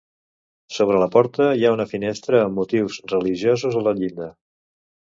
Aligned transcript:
Sobre 0.77 1.01
la 1.03 1.07
porta 1.17 1.51
hi 1.59 1.69
ha 1.69 1.75
una 1.77 1.87
finestra 1.93 2.41
amb 2.49 2.59
motius 2.63 3.01
religiosos 3.15 3.81
a 3.83 3.89
la 3.91 3.99
llinda. 4.01 4.35